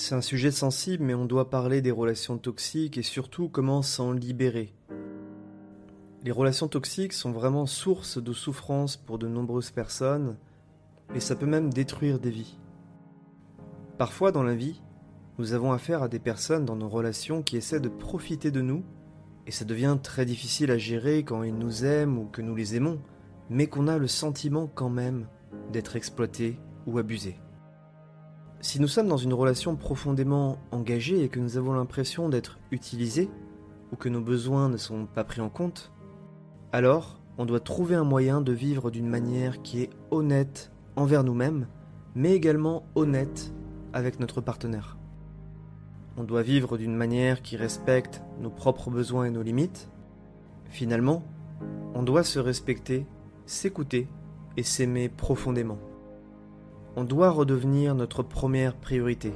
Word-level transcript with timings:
C'est 0.00 0.14
un 0.14 0.20
sujet 0.20 0.52
sensible, 0.52 1.02
mais 1.02 1.14
on 1.14 1.24
doit 1.24 1.50
parler 1.50 1.82
des 1.82 1.90
relations 1.90 2.38
toxiques 2.38 2.98
et 2.98 3.02
surtout 3.02 3.48
comment 3.48 3.82
s'en 3.82 4.12
libérer. 4.12 4.72
Les 6.22 6.30
relations 6.30 6.68
toxiques 6.68 7.12
sont 7.12 7.32
vraiment 7.32 7.66
source 7.66 8.22
de 8.22 8.32
souffrance 8.32 8.96
pour 8.96 9.18
de 9.18 9.26
nombreuses 9.26 9.72
personnes, 9.72 10.36
et 11.16 11.20
ça 11.20 11.34
peut 11.34 11.46
même 11.46 11.72
détruire 11.72 12.20
des 12.20 12.30
vies. 12.30 12.60
Parfois 13.98 14.30
dans 14.30 14.44
la 14.44 14.54
vie, 14.54 14.80
nous 15.36 15.52
avons 15.52 15.72
affaire 15.72 16.04
à 16.04 16.08
des 16.08 16.20
personnes 16.20 16.64
dans 16.64 16.76
nos 16.76 16.88
relations 16.88 17.42
qui 17.42 17.56
essaient 17.56 17.80
de 17.80 17.88
profiter 17.88 18.52
de 18.52 18.60
nous, 18.60 18.84
et 19.48 19.50
ça 19.50 19.64
devient 19.64 19.98
très 20.00 20.24
difficile 20.24 20.70
à 20.70 20.78
gérer 20.78 21.24
quand 21.24 21.42
ils 21.42 21.58
nous 21.58 21.84
aiment 21.84 22.18
ou 22.18 22.26
que 22.26 22.40
nous 22.40 22.54
les 22.54 22.76
aimons, 22.76 23.00
mais 23.50 23.66
qu'on 23.66 23.88
a 23.88 23.98
le 23.98 24.06
sentiment 24.06 24.70
quand 24.72 24.90
même 24.90 25.26
d'être 25.72 25.96
exploité 25.96 26.56
ou 26.86 26.98
abusé. 26.98 27.40
Si 28.60 28.80
nous 28.80 28.88
sommes 28.88 29.06
dans 29.06 29.16
une 29.16 29.34
relation 29.34 29.76
profondément 29.76 30.58
engagée 30.72 31.22
et 31.22 31.28
que 31.28 31.38
nous 31.38 31.56
avons 31.56 31.74
l'impression 31.74 32.28
d'être 32.28 32.58
utilisés, 32.72 33.30
ou 33.92 33.96
que 33.96 34.08
nos 34.08 34.20
besoins 34.20 34.68
ne 34.68 34.76
sont 34.76 35.06
pas 35.06 35.22
pris 35.22 35.40
en 35.40 35.48
compte, 35.48 35.92
alors 36.72 37.20
on 37.38 37.46
doit 37.46 37.60
trouver 37.60 37.94
un 37.94 38.04
moyen 38.04 38.40
de 38.40 38.52
vivre 38.52 38.90
d'une 38.90 39.08
manière 39.08 39.62
qui 39.62 39.82
est 39.82 39.90
honnête 40.10 40.72
envers 40.96 41.22
nous-mêmes, 41.22 41.68
mais 42.16 42.32
également 42.32 42.84
honnête 42.96 43.52
avec 43.92 44.18
notre 44.18 44.40
partenaire. 44.40 44.98
On 46.16 46.24
doit 46.24 46.42
vivre 46.42 46.76
d'une 46.76 46.96
manière 46.96 47.42
qui 47.42 47.56
respecte 47.56 48.22
nos 48.40 48.50
propres 48.50 48.90
besoins 48.90 49.26
et 49.26 49.30
nos 49.30 49.42
limites. 49.42 49.88
Finalement, 50.68 51.22
on 51.94 52.02
doit 52.02 52.24
se 52.24 52.40
respecter, 52.40 53.06
s'écouter 53.46 54.08
et 54.56 54.64
s'aimer 54.64 55.08
profondément 55.08 55.78
on 56.98 57.04
doit 57.04 57.30
redevenir 57.30 57.94
notre 57.94 58.24
première 58.24 58.74
priorité. 58.74 59.32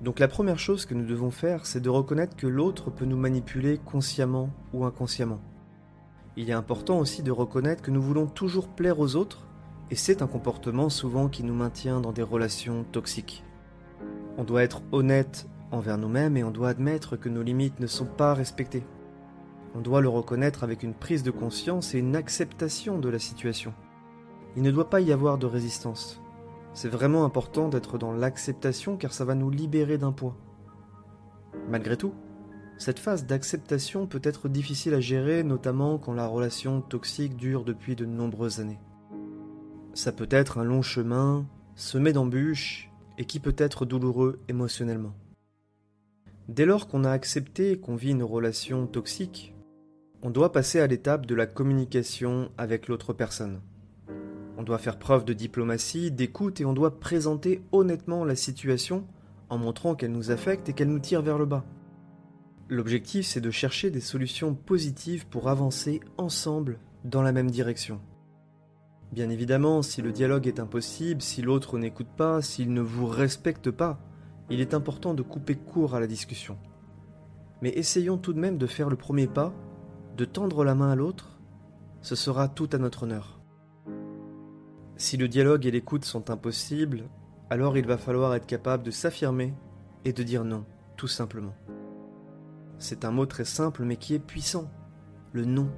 Donc 0.00 0.20
la 0.20 0.28
première 0.28 0.60
chose 0.60 0.86
que 0.86 0.94
nous 0.94 1.04
devons 1.04 1.32
faire, 1.32 1.66
c'est 1.66 1.80
de 1.80 1.88
reconnaître 1.88 2.36
que 2.36 2.46
l'autre 2.46 2.88
peut 2.88 3.04
nous 3.04 3.16
manipuler 3.16 3.78
consciemment 3.84 4.48
ou 4.72 4.84
inconsciemment. 4.84 5.40
Il 6.36 6.48
est 6.48 6.52
important 6.52 7.00
aussi 7.00 7.24
de 7.24 7.32
reconnaître 7.32 7.82
que 7.82 7.90
nous 7.90 8.00
voulons 8.00 8.26
toujours 8.26 8.68
plaire 8.68 9.00
aux 9.00 9.16
autres, 9.16 9.48
et 9.90 9.96
c'est 9.96 10.22
un 10.22 10.28
comportement 10.28 10.88
souvent 10.88 11.26
qui 11.26 11.42
nous 11.42 11.52
maintient 11.52 12.00
dans 12.00 12.12
des 12.12 12.22
relations 12.22 12.84
toxiques. 12.92 13.42
On 14.38 14.44
doit 14.44 14.62
être 14.62 14.82
honnête 14.92 15.48
envers 15.72 15.98
nous-mêmes 15.98 16.36
et 16.36 16.44
on 16.44 16.52
doit 16.52 16.68
admettre 16.68 17.16
que 17.16 17.28
nos 17.28 17.42
limites 17.42 17.80
ne 17.80 17.88
sont 17.88 18.06
pas 18.06 18.34
respectées. 18.34 18.84
On 19.74 19.80
doit 19.80 20.00
le 20.00 20.08
reconnaître 20.08 20.62
avec 20.62 20.84
une 20.84 20.94
prise 20.94 21.24
de 21.24 21.32
conscience 21.32 21.92
et 21.92 21.98
une 21.98 22.14
acceptation 22.14 23.00
de 23.00 23.08
la 23.08 23.18
situation. 23.18 23.74
Il 24.56 24.62
ne 24.62 24.70
doit 24.70 24.90
pas 24.90 25.00
y 25.00 25.12
avoir 25.12 25.38
de 25.38 25.46
résistance. 25.46 26.20
C'est 26.74 26.88
vraiment 26.88 27.24
important 27.24 27.68
d'être 27.68 27.98
dans 27.98 28.12
l'acceptation 28.12 28.96
car 28.96 29.12
ça 29.12 29.24
va 29.24 29.34
nous 29.34 29.50
libérer 29.50 29.98
d'un 29.98 30.12
poids. 30.12 30.36
Malgré 31.68 31.96
tout, 31.96 32.14
cette 32.78 32.98
phase 32.98 33.26
d'acceptation 33.26 34.06
peut 34.06 34.22
être 34.22 34.48
difficile 34.48 34.94
à 34.94 35.00
gérer, 35.00 35.42
notamment 35.42 35.98
quand 35.98 36.14
la 36.14 36.26
relation 36.26 36.80
toxique 36.80 37.36
dure 37.36 37.64
depuis 37.64 37.94
de 37.94 38.06
nombreuses 38.06 38.60
années. 38.60 38.80
Ça 39.92 40.12
peut 40.12 40.28
être 40.30 40.58
un 40.58 40.64
long 40.64 40.80
chemin, 40.80 41.46
semé 41.74 42.12
d'embûches, 42.12 42.90
et 43.18 43.26
qui 43.26 43.38
peut 43.38 43.54
être 43.58 43.84
douloureux 43.84 44.40
émotionnellement. 44.48 45.14
Dès 46.48 46.64
lors 46.64 46.88
qu'on 46.88 47.04
a 47.04 47.10
accepté 47.10 47.78
qu'on 47.78 47.96
vit 47.96 48.12
une 48.12 48.22
relation 48.22 48.86
toxique, 48.86 49.54
on 50.22 50.30
doit 50.30 50.52
passer 50.52 50.80
à 50.80 50.86
l'étape 50.86 51.26
de 51.26 51.34
la 51.34 51.46
communication 51.46 52.50
avec 52.56 52.88
l'autre 52.88 53.12
personne. 53.12 53.60
On 54.60 54.62
doit 54.62 54.76
faire 54.76 54.98
preuve 54.98 55.24
de 55.24 55.32
diplomatie, 55.32 56.10
d'écoute 56.10 56.60
et 56.60 56.66
on 56.66 56.74
doit 56.74 57.00
présenter 57.00 57.62
honnêtement 57.72 58.26
la 58.26 58.36
situation 58.36 59.06
en 59.48 59.56
montrant 59.56 59.94
qu'elle 59.94 60.12
nous 60.12 60.30
affecte 60.30 60.68
et 60.68 60.74
qu'elle 60.74 60.90
nous 60.90 60.98
tire 60.98 61.22
vers 61.22 61.38
le 61.38 61.46
bas. 61.46 61.64
L'objectif, 62.68 63.24
c'est 63.24 63.40
de 63.40 63.50
chercher 63.50 63.90
des 63.90 64.02
solutions 64.02 64.54
positives 64.54 65.26
pour 65.26 65.48
avancer 65.48 66.00
ensemble 66.18 66.78
dans 67.06 67.22
la 67.22 67.32
même 67.32 67.50
direction. 67.50 68.02
Bien 69.12 69.30
évidemment, 69.30 69.80
si 69.80 70.02
le 70.02 70.12
dialogue 70.12 70.46
est 70.46 70.60
impossible, 70.60 71.22
si 71.22 71.40
l'autre 71.40 71.78
n'écoute 71.78 72.10
pas, 72.14 72.42
s'il 72.42 72.74
ne 72.74 72.82
vous 72.82 73.06
respecte 73.06 73.70
pas, 73.70 73.98
il 74.50 74.60
est 74.60 74.74
important 74.74 75.14
de 75.14 75.22
couper 75.22 75.54
court 75.54 75.94
à 75.94 76.00
la 76.00 76.06
discussion. 76.06 76.58
Mais 77.62 77.70
essayons 77.70 78.18
tout 78.18 78.34
de 78.34 78.38
même 78.38 78.58
de 78.58 78.66
faire 78.66 78.90
le 78.90 78.96
premier 78.96 79.26
pas, 79.26 79.54
de 80.18 80.26
tendre 80.26 80.64
la 80.64 80.74
main 80.74 80.90
à 80.90 80.96
l'autre, 80.96 81.40
ce 82.02 82.14
sera 82.14 82.46
tout 82.46 82.68
à 82.74 82.76
notre 82.76 83.04
honneur. 83.04 83.39
Si 85.00 85.16
le 85.16 85.28
dialogue 85.28 85.64
et 85.64 85.70
l'écoute 85.70 86.04
sont 86.04 86.28
impossibles, 86.28 87.04
alors 87.48 87.78
il 87.78 87.86
va 87.86 87.96
falloir 87.96 88.34
être 88.34 88.44
capable 88.44 88.82
de 88.82 88.90
s'affirmer 88.90 89.54
et 90.04 90.12
de 90.12 90.22
dire 90.22 90.44
non, 90.44 90.66
tout 90.98 91.08
simplement. 91.08 91.54
C'est 92.76 93.06
un 93.06 93.10
mot 93.10 93.24
très 93.24 93.46
simple 93.46 93.84
mais 93.84 93.96
qui 93.96 94.12
est 94.14 94.18
puissant, 94.18 94.70
le 95.32 95.46
non. 95.46 95.70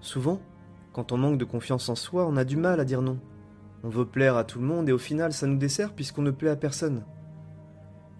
Souvent, 0.00 0.40
quand 0.94 1.12
on 1.12 1.18
manque 1.18 1.36
de 1.36 1.44
confiance 1.44 1.90
en 1.90 1.96
soi, 1.96 2.26
on 2.26 2.38
a 2.38 2.44
du 2.44 2.56
mal 2.56 2.80
à 2.80 2.86
dire 2.86 3.02
non. 3.02 3.18
On 3.82 3.90
veut 3.90 4.06
plaire 4.06 4.38
à 4.38 4.44
tout 4.44 4.58
le 4.58 4.64
monde 4.64 4.88
et 4.88 4.92
au 4.92 4.98
final 4.98 5.34
ça 5.34 5.46
nous 5.46 5.58
dessert 5.58 5.92
puisqu'on 5.92 6.22
ne 6.22 6.30
plaît 6.30 6.48
à 6.48 6.56
personne. 6.56 7.04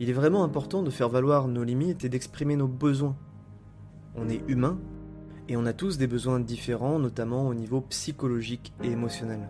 Il 0.00 0.10
est 0.10 0.12
vraiment 0.12 0.44
important 0.44 0.82
de 0.82 0.90
faire 0.90 1.08
valoir 1.08 1.48
nos 1.48 1.64
limites 1.64 2.04
et 2.04 2.10
d'exprimer 2.10 2.56
nos 2.56 2.68
besoins. 2.68 3.16
On 4.16 4.28
est 4.28 4.42
humain 4.48 4.78
et 5.48 5.56
on 5.56 5.64
a 5.64 5.72
tous 5.72 5.96
des 5.96 6.06
besoins 6.06 6.40
différents, 6.40 6.98
notamment 6.98 7.48
au 7.48 7.54
niveau 7.54 7.80
psychologique 7.80 8.74
et 8.82 8.90
émotionnel. 8.90 9.48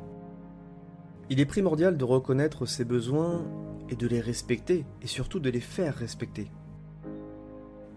Il 1.30 1.40
est 1.40 1.46
primordial 1.46 1.96
de 1.96 2.04
reconnaître 2.04 2.66
ses 2.66 2.84
besoins 2.84 3.44
et 3.88 3.96
de 3.96 4.06
les 4.06 4.20
respecter, 4.20 4.84
et 5.02 5.06
surtout 5.06 5.40
de 5.40 5.50
les 5.50 5.60
faire 5.60 5.94
respecter. 5.94 6.50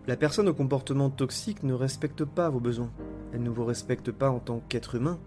La 0.07 0.15
personne 0.15 0.47
au 0.47 0.53
comportement 0.53 1.09
toxique 1.09 1.63
ne 1.63 1.73
respecte 1.73 2.23
pas 2.23 2.49
vos 2.49 2.61
besoins, 2.61 2.91
elle 3.33 3.43
ne 3.43 3.49
vous 3.49 3.65
respecte 3.65 4.11
pas 4.11 4.29
en 4.29 4.39
tant 4.39 4.61
qu'être 4.69 4.95
humain. 4.95 5.19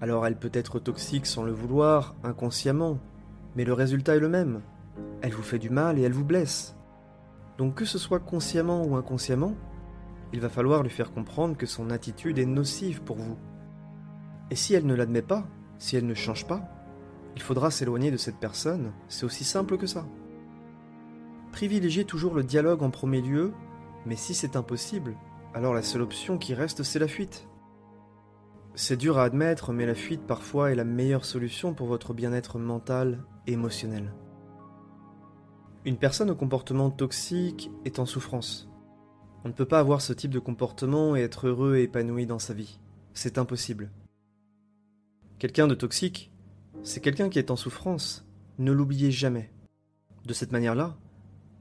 Alors 0.00 0.26
elle 0.26 0.36
peut 0.36 0.50
être 0.52 0.78
toxique 0.78 1.26
sans 1.26 1.42
le 1.42 1.52
vouloir, 1.52 2.14
inconsciemment, 2.22 2.98
mais 3.56 3.64
le 3.64 3.72
résultat 3.72 4.16
est 4.16 4.20
le 4.20 4.28
même. 4.28 4.60
Elle 5.22 5.34
vous 5.34 5.42
fait 5.42 5.58
du 5.58 5.70
mal 5.70 5.98
et 5.98 6.02
elle 6.02 6.12
vous 6.12 6.24
blesse. 6.24 6.76
Donc 7.58 7.74
que 7.74 7.84
ce 7.84 7.98
soit 7.98 8.20
consciemment 8.20 8.84
ou 8.84 8.96
inconsciemment, 8.96 9.54
il 10.32 10.40
va 10.40 10.48
falloir 10.48 10.82
lui 10.82 10.90
faire 10.90 11.12
comprendre 11.12 11.56
que 11.56 11.66
son 11.66 11.90
attitude 11.90 12.38
est 12.38 12.46
nocive 12.46 13.02
pour 13.02 13.16
vous. 13.16 13.36
Et 14.50 14.56
si 14.56 14.74
elle 14.74 14.86
ne 14.86 14.94
l'admet 14.94 15.22
pas, 15.22 15.46
si 15.78 15.96
elle 15.96 16.06
ne 16.06 16.14
change 16.14 16.46
pas, 16.46 16.62
il 17.36 17.42
faudra 17.42 17.70
s'éloigner 17.70 18.10
de 18.10 18.16
cette 18.16 18.38
personne, 18.38 18.92
c'est 19.08 19.24
aussi 19.24 19.44
simple 19.44 19.78
que 19.78 19.86
ça. 19.86 20.06
Privilégiez 21.52 22.04
toujours 22.04 22.34
le 22.34 22.44
dialogue 22.44 22.82
en 22.82 22.90
premier 22.90 23.20
lieu, 23.20 23.52
mais 24.06 24.16
si 24.16 24.34
c'est 24.34 24.56
impossible, 24.56 25.16
alors 25.54 25.74
la 25.74 25.82
seule 25.82 26.02
option 26.02 26.38
qui 26.38 26.54
reste, 26.54 26.82
c'est 26.82 26.98
la 26.98 27.08
fuite. 27.08 27.48
C'est 28.74 28.96
dur 28.96 29.18
à 29.18 29.24
admettre, 29.24 29.72
mais 29.72 29.84
la 29.84 29.94
fuite 29.94 30.22
parfois 30.26 30.70
est 30.70 30.76
la 30.76 30.84
meilleure 30.84 31.24
solution 31.24 31.74
pour 31.74 31.88
votre 31.88 32.14
bien-être 32.14 32.58
mental 32.58 33.24
et 33.46 33.52
émotionnel. 33.52 34.14
Une 35.84 35.96
personne 35.96 36.30
au 36.30 36.36
comportement 36.36 36.90
toxique 36.90 37.70
est 37.84 37.98
en 37.98 38.06
souffrance. 38.06 38.68
On 39.44 39.48
ne 39.48 39.54
peut 39.54 39.64
pas 39.64 39.80
avoir 39.80 40.02
ce 40.02 40.12
type 40.12 40.30
de 40.30 40.38
comportement 40.38 41.16
et 41.16 41.22
être 41.22 41.48
heureux 41.48 41.76
et 41.76 41.84
épanoui 41.84 42.26
dans 42.26 42.38
sa 42.38 42.54
vie. 42.54 42.78
C'est 43.14 43.38
impossible. 43.38 43.90
Quelqu'un 45.38 45.66
de 45.66 45.74
toxique 45.74 46.29
c'est 46.82 47.00
quelqu'un 47.00 47.28
qui 47.28 47.38
est 47.38 47.50
en 47.50 47.56
souffrance. 47.56 48.26
Ne 48.58 48.72
l'oubliez 48.72 49.10
jamais. 49.10 49.50
De 50.26 50.32
cette 50.32 50.52
manière-là, 50.52 50.96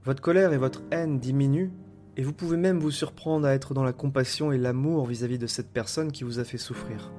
votre 0.04 0.22
colère 0.22 0.54
et 0.54 0.58
votre 0.58 0.82
haine 0.92 1.20
diminuent 1.20 1.72
et 2.18 2.24
vous 2.24 2.34
pouvez 2.34 2.58
même 2.58 2.80
vous 2.80 2.92
surprendre 2.92 3.46
à 3.46 3.54
être 3.54 3.74
dans 3.74 3.84
la 3.84 3.94
compassion 3.94 4.52
et 4.52 4.58
l'amour 4.58 5.06
vis-à-vis 5.06 5.38
de 5.38 5.48
cette 5.48 5.72
personne 5.72 6.12
qui 6.12 6.24
vous 6.24 6.40
a 6.40 6.44
fait 6.44 6.58
souffrir. 6.58 7.14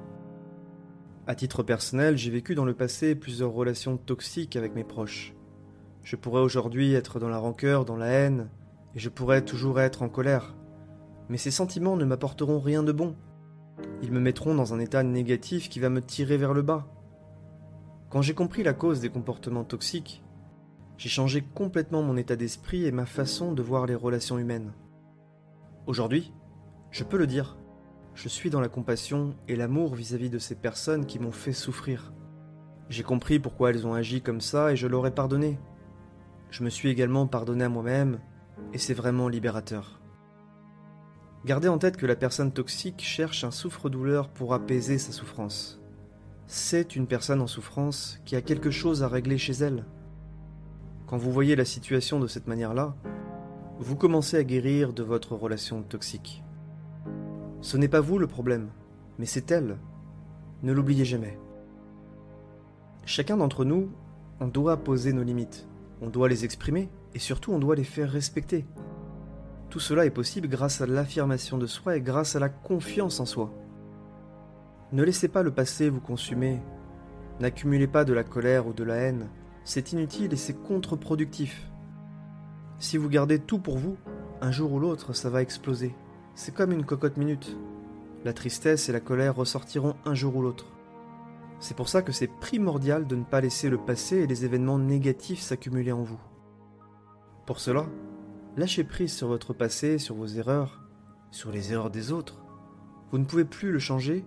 À 1.27 1.35
titre 1.35 1.63
personnel, 1.63 2.17
j'ai 2.17 2.31
vécu 2.31 2.55
dans 2.55 2.65
le 2.65 2.73
passé 2.73 3.15
plusieurs 3.15 3.51
relations 3.51 3.97
toxiques 3.97 4.55
avec 4.55 4.75
mes 4.75 4.83
proches. 4.83 5.33
Je 6.03 6.15
pourrais 6.15 6.41
aujourd'hui 6.41 6.93
être 6.93 7.19
dans 7.19 7.29
la 7.29 7.37
rancœur, 7.37 7.85
dans 7.85 7.97
la 7.97 8.07
haine, 8.07 8.49
et 8.95 8.99
je 8.99 9.09
pourrais 9.09 9.43
toujours 9.43 9.79
être 9.79 10.01
en 10.01 10.09
colère. 10.09 10.55
Mais 11.29 11.37
ces 11.37 11.51
sentiments 11.51 11.95
ne 11.95 12.05
m'apporteront 12.05 12.59
rien 12.59 12.83
de 12.83 12.91
bon. 12.91 13.15
Ils 14.01 14.11
me 14.11 14.19
mettront 14.19 14.55
dans 14.55 14.73
un 14.73 14.79
état 14.79 15.03
négatif 15.03 15.69
qui 15.69 15.79
va 15.79 15.89
me 15.89 16.01
tirer 16.01 16.37
vers 16.37 16.53
le 16.53 16.63
bas. 16.63 16.87
Quand 18.11 18.21
j'ai 18.21 18.33
compris 18.33 18.61
la 18.61 18.73
cause 18.73 18.99
des 18.99 19.09
comportements 19.09 19.63
toxiques, 19.63 20.21
j'ai 20.97 21.07
changé 21.07 21.41
complètement 21.41 22.03
mon 22.03 22.17
état 22.17 22.35
d'esprit 22.35 22.85
et 22.85 22.91
ma 22.91 23.05
façon 23.05 23.53
de 23.53 23.61
voir 23.61 23.85
les 23.85 23.95
relations 23.95 24.37
humaines. 24.37 24.73
Aujourd'hui, 25.87 26.33
je 26.91 27.05
peux 27.05 27.17
le 27.17 27.25
dire, 27.25 27.57
je 28.13 28.27
suis 28.27 28.49
dans 28.49 28.59
la 28.59 28.67
compassion 28.67 29.33
et 29.47 29.55
l'amour 29.55 29.95
vis-à-vis 29.95 30.29
de 30.29 30.39
ces 30.39 30.55
personnes 30.55 31.05
qui 31.05 31.19
m'ont 31.19 31.31
fait 31.31 31.53
souffrir. 31.53 32.11
J'ai 32.89 33.03
compris 33.03 33.39
pourquoi 33.39 33.69
elles 33.69 33.87
ont 33.87 33.93
agi 33.93 34.21
comme 34.21 34.41
ça 34.41 34.73
et 34.73 34.75
je 34.75 34.87
leur 34.87 35.07
ai 35.07 35.11
pardonné. 35.11 35.57
Je 36.49 36.65
me 36.65 36.69
suis 36.69 36.89
également 36.89 37.27
pardonné 37.27 37.63
à 37.63 37.69
moi-même 37.69 38.19
et 38.73 38.77
c'est 38.77 38.93
vraiment 38.93 39.29
libérateur. 39.29 40.01
Gardez 41.45 41.69
en 41.69 41.77
tête 41.77 41.95
que 41.95 42.05
la 42.05 42.17
personne 42.17 42.51
toxique 42.51 43.01
cherche 43.01 43.45
un 43.45 43.51
souffre-douleur 43.51 44.27
pour 44.27 44.53
apaiser 44.53 44.97
sa 44.97 45.13
souffrance 45.13 45.80
c'est 46.53 46.97
une 46.97 47.07
personne 47.07 47.39
en 47.39 47.47
souffrance 47.47 48.19
qui 48.25 48.35
a 48.35 48.41
quelque 48.41 48.71
chose 48.71 49.03
à 49.03 49.07
régler 49.07 49.37
chez 49.37 49.53
elle. 49.53 49.85
Quand 51.07 51.15
vous 51.15 51.31
voyez 51.31 51.55
la 51.55 51.63
situation 51.63 52.19
de 52.19 52.27
cette 52.27 52.47
manière-là, 52.47 52.93
vous 53.79 53.95
commencez 53.95 54.35
à 54.35 54.43
guérir 54.43 54.91
de 54.91 55.01
votre 55.01 55.33
relation 55.33 55.81
toxique. 55.81 56.43
Ce 57.61 57.77
n'est 57.77 57.87
pas 57.87 58.01
vous 58.01 58.17
le 58.17 58.27
problème, 58.27 58.67
mais 59.17 59.25
c'est 59.25 59.49
elle. 59.49 59.77
Ne 60.61 60.73
l'oubliez 60.73 61.05
jamais. 61.05 61.39
Chacun 63.05 63.37
d'entre 63.37 63.63
nous, 63.63 63.89
on 64.41 64.47
doit 64.49 64.75
poser 64.75 65.13
nos 65.13 65.23
limites, 65.23 65.69
on 66.01 66.09
doit 66.09 66.27
les 66.27 66.43
exprimer 66.43 66.89
et 67.15 67.19
surtout 67.19 67.53
on 67.53 67.59
doit 67.59 67.77
les 67.77 67.85
faire 67.85 68.11
respecter. 68.11 68.65
Tout 69.69 69.79
cela 69.79 70.05
est 70.05 70.09
possible 70.09 70.49
grâce 70.49 70.81
à 70.81 70.85
l'affirmation 70.85 71.57
de 71.57 71.65
soi 71.65 71.95
et 71.95 72.01
grâce 72.01 72.35
à 72.35 72.41
la 72.41 72.49
confiance 72.49 73.21
en 73.21 73.25
soi. 73.25 73.53
Ne 74.91 75.03
laissez 75.03 75.29
pas 75.29 75.41
le 75.41 75.51
passé 75.51 75.89
vous 75.89 76.01
consumer. 76.01 76.59
N'accumulez 77.39 77.87
pas 77.87 78.03
de 78.03 78.11
la 78.11 78.25
colère 78.25 78.67
ou 78.67 78.73
de 78.73 78.83
la 78.83 78.95
haine. 78.95 79.29
C'est 79.63 79.93
inutile 79.93 80.33
et 80.33 80.37
c'est 80.37 80.61
contre-productif. 80.61 81.69
Si 82.77 82.97
vous 82.97 83.07
gardez 83.07 83.39
tout 83.39 83.59
pour 83.59 83.77
vous, 83.77 83.95
un 84.41 84.51
jour 84.51 84.73
ou 84.73 84.79
l'autre, 84.79 85.13
ça 85.13 85.29
va 85.29 85.41
exploser. 85.41 85.95
C'est 86.35 86.53
comme 86.53 86.73
une 86.73 86.85
cocotte 86.85 87.15
minute. 87.15 87.57
La 88.25 88.33
tristesse 88.33 88.89
et 88.89 88.91
la 88.91 88.99
colère 88.99 89.35
ressortiront 89.35 89.95
un 90.03 90.13
jour 90.13 90.35
ou 90.35 90.41
l'autre. 90.41 90.65
C'est 91.61 91.77
pour 91.77 91.87
ça 91.87 92.01
que 92.01 92.11
c'est 92.11 92.27
primordial 92.27 93.07
de 93.07 93.15
ne 93.15 93.23
pas 93.23 93.39
laisser 93.39 93.69
le 93.69 93.77
passé 93.77 94.17
et 94.17 94.27
les 94.27 94.43
événements 94.43 94.79
négatifs 94.79 95.39
s'accumuler 95.39 95.93
en 95.93 96.03
vous. 96.03 96.19
Pour 97.45 97.59
cela, 97.59 97.85
lâchez 98.57 98.83
prise 98.83 99.13
sur 99.13 99.29
votre 99.29 99.53
passé, 99.53 99.99
sur 99.99 100.15
vos 100.15 100.27
erreurs, 100.27 100.81
sur 101.29 101.49
les 101.51 101.71
erreurs 101.71 101.91
des 101.91 102.11
autres. 102.11 102.43
Vous 103.11 103.19
ne 103.19 103.25
pouvez 103.25 103.45
plus 103.45 103.71
le 103.71 103.79
changer, 103.79 104.25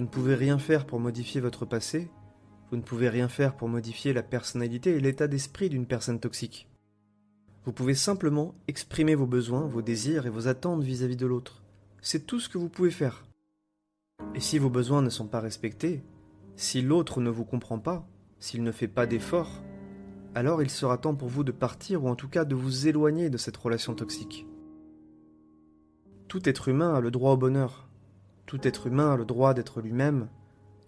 vous 0.00 0.06
ne 0.06 0.10
pouvez 0.10 0.34
rien 0.34 0.58
faire 0.58 0.86
pour 0.86 0.98
modifier 0.98 1.42
votre 1.42 1.66
passé, 1.66 2.10
vous 2.70 2.78
ne 2.78 2.82
pouvez 2.82 3.10
rien 3.10 3.28
faire 3.28 3.54
pour 3.54 3.68
modifier 3.68 4.14
la 4.14 4.22
personnalité 4.22 4.92
et 4.92 4.98
l'état 4.98 5.28
d'esprit 5.28 5.68
d'une 5.68 5.84
personne 5.84 6.20
toxique. 6.20 6.70
Vous 7.66 7.74
pouvez 7.74 7.94
simplement 7.94 8.54
exprimer 8.66 9.14
vos 9.14 9.26
besoins, 9.26 9.66
vos 9.66 9.82
désirs 9.82 10.24
et 10.24 10.30
vos 10.30 10.48
attentes 10.48 10.82
vis-à-vis 10.82 11.18
de 11.18 11.26
l'autre. 11.26 11.62
C'est 12.00 12.26
tout 12.26 12.40
ce 12.40 12.48
que 12.48 12.56
vous 12.56 12.70
pouvez 12.70 12.90
faire. 12.90 13.26
Et 14.34 14.40
si 14.40 14.58
vos 14.58 14.70
besoins 14.70 15.02
ne 15.02 15.10
sont 15.10 15.26
pas 15.26 15.40
respectés, 15.40 16.02
si 16.56 16.80
l'autre 16.80 17.20
ne 17.20 17.28
vous 17.28 17.44
comprend 17.44 17.78
pas, 17.78 18.08
s'il 18.38 18.62
ne 18.62 18.72
fait 18.72 18.88
pas 18.88 19.04
d'efforts, 19.04 19.62
alors 20.34 20.62
il 20.62 20.70
sera 20.70 20.96
temps 20.96 21.14
pour 21.14 21.28
vous 21.28 21.44
de 21.44 21.52
partir 21.52 22.04
ou 22.04 22.08
en 22.08 22.16
tout 22.16 22.30
cas 22.30 22.46
de 22.46 22.54
vous 22.54 22.88
éloigner 22.88 23.28
de 23.28 23.36
cette 23.36 23.58
relation 23.58 23.94
toxique. 23.94 24.46
Tout 26.26 26.48
être 26.48 26.68
humain 26.68 26.94
a 26.94 27.00
le 27.00 27.10
droit 27.10 27.32
au 27.32 27.36
bonheur. 27.36 27.89
Tout 28.50 28.66
être 28.66 28.88
humain 28.88 29.12
a 29.12 29.16
le 29.16 29.24
droit 29.24 29.54
d'être 29.54 29.80
lui-même. 29.80 30.26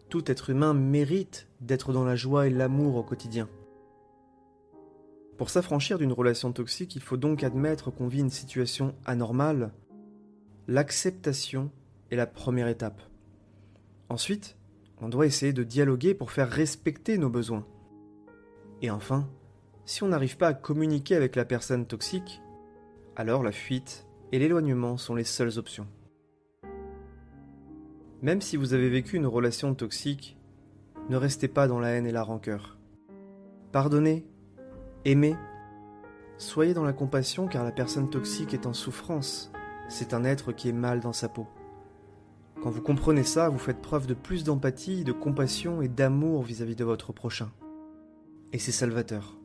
Tout 0.09 0.29
être 0.29 0.51
humain 0.51 0.75
mérite 0.75 1.47
d'être 1.61 1.93
dans 1.93 2.03
la 2.03 2.17
joie 2.17 2.49
et 2.49 2.51
l'amour 2.51 2.97
au 2.97 3.05
quotidien. 3.05 3.49
Pour 5.39 5.49
s'affranchir 5.49 5.97
d'une 5.97 6.11
relation 6.11 6.51
toxique, 6.51 6.97
il 6.97 7.03
faut 7.03 7.17
donc 7.17 7.45
admettre 7.45 7.93
qu'on 7.93 8.09
vit 8.09 8.19
une 8.19 8.31
situation 8.31 8.97
anormale. 9.05 9.71
L'acceptation 10.67 11.71
est 12.11 12.17
la 12.17 12.27
première 12.27 12.67
étape. 12.67 13.01
Ensuite, 14.09 14.57
on 15.01 15.09
doit 15.09 15.27
essayer 15.27 15.53
de 15.53 15.63
dialoguer 15.63 16.15
pour 16.15 16.33
faire 16.33 16.51
respecter 16.51 17.17
nos 17.17 17.31
besoins. 17.31 17.65
Et 18.81 18.91
enfin, 18.91 19.31
si 19.85 20.03
on 20.03 20.09
n'arrive 20.09 20.37
pas 20.37 20.49
à 20.49 20.55
communiquer 20.55 21.15
avec 21.15 21.37
la 21.37 21.45
personne 21.45 21.87
toxique, 21.87 22.43
alors 23.15 23.45
la 23.45 23.53
fuite 23.53 24.05
et 24.33 24.41
l'éloignement 24.41 24.97
sont 24.97 25.15
les 25.15 25.23
seules 25.23 25.61
options. 25.61 25.87
Même 28.23 28.41
si 28.41 28.57
vous 28.57 28.73
avez 28.73 28.89
vécu 28.89 29.17
une 29.17 29.27
relation 29.27 29.75
toxique, 29.75 30.37
ne 31.11 31.17
restez 31.17 31.49
pas 31.49 31.67
dans 31.67 31.81
la 31.81 31.89
haine 31.91 32.07
et 32.07 32.13
la 32.13 32.23
rancœur. 32.23 32.79
Pardonnez 33.73 34.25
Aimez. 35.05 35.35
Soyez 36.39 36.73
dans 36.73 36.85
la 36.85 36.93
compassion 36.93 37.49
car 37.49 37.65
la 37.65 37.73
personne 37.73 38.09
toxique 38.09 38.55
est 38.55 38.67
en 38.67 38.75
souffrance. 38.75 39.51
C'est 39.89 40.15
un 40.15 40.25
être 40.25 40.53
qui 40.53 40.69
est 40.69 40.73
mal 40.73 41.01
dans 41.01 41.13
sa 41.13 41.29
peau. 41.29 41.49
Quand 42.63 42.71
vous 42.71 42.81
comprenez 42.81 43.25
ça, 43.25 43.49
vous 43.49 43.59
faites 43.59 43.83
preuve 43.83 44.07
de 44.07 44.15
plus 44.15 44.45
d'empathie, 44.45 45.03
de 45.03 45.11
compassion 45.11 45.83
et 45.83 45.89
d'amour 45.89 46.45
vis-à-vis 46.45 46.77
de 46.77 46.85
votre 46.85 47.13
prochain. 47.13 47.51
Et 48.53 48.59
c'est 48.61 48.71
salvateur. 48.71 49.37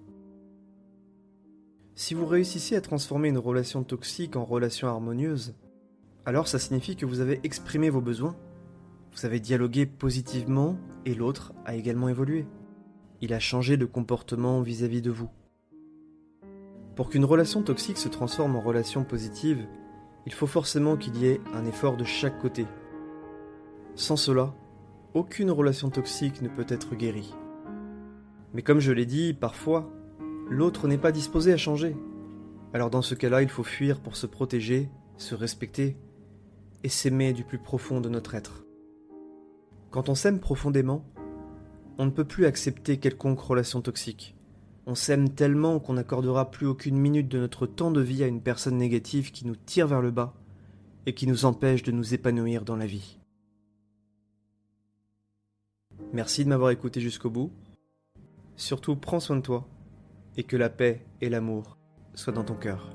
Si 1.95 2.13
vous 2.13 2.27
réussissez 2.27 2.75
à 2.75 2.81
transformer 2.81 3.30
une 3.30 3.39
relation 3.39 3.83
toxique 3.83 4.35
en 4.35 4.45
relation 4.45 4.88
harmonieuse, 4.88 5.56
alors 6.25 6.47
ça 6.47 6.59
signifie 6.59 6.95
que 6.95 7.07
vous 7.07 7.21
avez 7.21 7.39
exprimé 7.44 7.89
vos 7.89 8.01
besoins, 8.01 8.35
vous 9.18 9.25
avez 9.25 9.40
dialogué 9.40 9.88
positivement 9.88 10.78
et 11.06 11.16
l'autre 11.16 11.52
a 11.66 11.74
également 11.74 12.08
évolué. 12.08 12.46
Il 13.19 13.34
a 13.34 13.40
changé 13.40 13.75
de 13.75 13.86
comportement 13.86 14.62
vis-à-vis 14.62 15.00
-vis 15.00 15.06
de 15.06 15.10
vous. 15.10 15.30
Pour 16.96 17.10
qu'une 17.10 17.25
relation 17.25 17.64
toxique 17.64 17.98
se 17.98 18.10
transforme 18.10 18.56
en 18.56 18.62
relation 18.62 19.04
positive, 19.04 19.66
il 20.28 20.34
faut 20.34 20.46
forcément 20.46 20.98
qu'il 20.98 21.18
y 21.18 21.25
ait 21.25 21.42
un 21.56 21.66
effort 21.66 21.98
de 21.98 22.04
chaque 22.04 22.40
côté. 22.40 22.68
Sans 23.96 24.18
cela, 24.18 24.54
aucune 25.16 25.50
relation 25.50 25.90
toxique 25.90 26.44
ne 26.44 26.50
peut 26.50 26.68
être 26.69 26.94
guérie. 26.96 27.34
Mais 28.54 28.62
comme 28.62 28.80
je 28.80 28.92
l'ai 28.92 29.08
dit, 29.08 29.34
parfois, 29.34 29.90
l'autre 30.48 30.88
n'est 30.88 31.00
pas 31.00 31.12
disposé 31.12 31.52
à 31.54 31.58
changer. 31.58 31.96
Alors 32.72 32.92
dans 32.92 33.02
ce 33.02 33.16
cas-là, 33.16 33.42
il 33.42 33.50
faut 33.50 33.64
fuir 33.64 34.00
pour 34.00 34.16
se 34.16 34.28
protéger, 34.28 34.92
se 35.18 35.34
respecter 35.34 35.98
et 36.84 36.90
s'aimer 36.90 37.34
du 37.34 37.44
plus 37.44 37.58
profond 37.58 38.00
de 38.00 38.10
notre 38.10 38.36
être. 38.36 38.67
Quand 39.92 40.10
on 40.10 40.16
s'aime 40.16 40.39
profondément, 40.39 41.06
on 41.98 42.06
ne 42.06 42.12
peut 42.12 42.25
plus 42.25 42.45
accepter 42.45 42.98
quelconque 42.98 43.39
relation 43.39 43.81
toxique. 43.81 44.36
On 44.86 44.95
s'aime 44.95 45.30
tellement 45.30 45.80
qu'on 45.80 45.94
n'accordera 45.94 46.51
plus 46.51 46.68
aucune 46.68 46.98
minute 46.98 47.28
de 47.28 47.39
notre 47.39 47.68
temps 47.68 47.92
de 47.92 48.01
vie 48.01 48.24
à 48.24 48.28
une 48.28 48.42
personne 48.42 48.78
négative 48.78 49.31
qui 49.31 49.45
nous 49.45 49.56
tire 49.56 49.88
vers 49.88 50.01
le 50.01 50.12
bas 50.12 50.34
et 51.06 51.13
qui 51.13 51.28
nous 51.28 51.45
empêche 51.45 51.84
de 51.84 51.92
nous 51.92 52.13
épanouir 52.13 52.63
dans 52.66 52.75
la 52.75 52.86
vie. 52.86 53.19
Merci 56.13 56.44
de 56.44 56.50
m'avoir 56.50 56.72
écouté 56.72 57.01
jusqu'au 57.01 57.30
bout. 57.30 57.51
Surtout, 58.56 58.95
prends 58.95 59.19
soin 59.19 59.36
de 59.36 59.42
toi 59.42 59.68
et 60.38 60.44
que 60.44 60.57
la 60.57 60.69
paix 60.69 61.06
et 61.22 61.30
l'amour 61.30 61.78
soient 62.13 62.33
dans 62.33 62.44
ton 62.44 62.56
cœur. 62.56 62.94